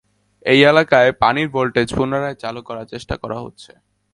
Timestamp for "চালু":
2.43-2.61